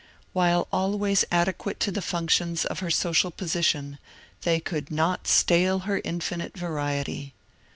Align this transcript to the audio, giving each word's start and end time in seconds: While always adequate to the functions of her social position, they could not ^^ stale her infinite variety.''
While 0.33 0.67
always 0.71 1.25
adequate 1.31 1.79
to 1.81 1.91
the 1.91 2.01
functions 2.01 2.65
of 2.65 2.79
her 2.79 2.89
social 2.89 3.29
position, 3.29 3.99
they 4.41 4.59
could 4.59 4.89
not 4.89 5.25
^^ 5.25 5.27
stale 5.27 5.79
her 5.81 6.01
infinite 6.03 6.57
variety.'' 6.57 7.35